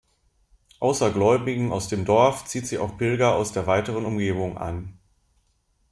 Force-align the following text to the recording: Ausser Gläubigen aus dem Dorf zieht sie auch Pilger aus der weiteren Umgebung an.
Ausser 0.79 1.11
Gläubigen 1.11 1.71
aus 1.71 1.87
dem 1.87 2.05
Dorf 2.05 2.45
zieht 2.45 2.65
sie 2.65 2.79
auch 2.79 2.97
Pilger 2.97 3.35
aus 3.35 3.51
der 3.51 3.67
weiteren 3.67 4.05
Umgebung 4.05 4.57
an. 4.57 4.97